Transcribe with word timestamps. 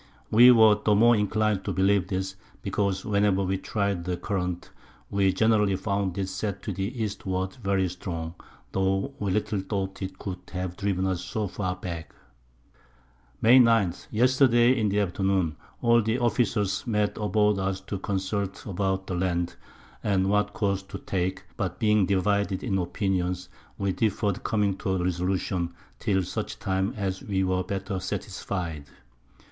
We 0.31 0.49
were 0.49 0.79
the 0.83 0.95
more 0.95 1.13
inclinable 1.15 1.61
to 1.65 1.73
believe 1.73 2.07
this, 2.07 2.35
because 2.63 3.05
whenever 3.05 3.43
we 3.43 3.59
try'd 3.59 4.03
the 4.03 4.17
Current, 4.17 4.71
we 5.11 5.31
generally 5.31 5.75
found 5.75 6.17
it 6.17 6.27
set 6.27 6.63
to 6.63 6.73
the 6.73 7.03
Eastward 7.03 7.53
very 7.61 7.87
strong, 7.87 8.33
tho' 8.71 9.13
we 9.19 9.29
little 9.29 9.59
thought 9.59 10.01
it 10.01 10.17
could 10.17 10.39
have 10.53 10.75
driven 10.75 11.05
us 11.05 11.21
so 11.21 11.45
far 11.45 11.75
back. 11.75 12.15
[Sidenote: 13.43 13.43
Sailing 13.43 13.63
towards 13.63 13.67
Gillolo, 13.69 13.79
etc.] 13.83 14.09
May 14.09 14.17
9. 14.17 14.23
Yesterday 14.69 14.79
in 14.79 14.89
the 14.89 14.99
Afternoon 14.99 15.55
all 15.83 16.01
the 16.01 16.17
Officers 16.17 16.87
met 16.87 17.15
aboard 17.19 17.59
us 17.59 17.79
to 17.81 17.99
consult 17.99 18.65
about 18.65 19.05
the 19.05 19.13
Land, 19.13 19.55
and 20.03 20.31
what 20.31 20.53
Course 20.53 20.81
to 20.81 20.97
take; 20.97 21.43
but 21.57 21.77
being 21.79 22.07
divided 22.07 22.63
in 22.63 22.79
Opinions, 22.79 23.49
we 23.77 23.91
defer'd 23.91 24.41
coming 24.43 24.75
to 24.77 24.95
a 24.95 25.03
Resolution, 25.03 25.75
till 25.99 26.23
such 26.23 26.57
Time 26.57 26.91
as 26.97 27.21
we 27.21 27.43
were 27.43 27.63
better 27.63 27.99
satisfy'd. 27.99 28.85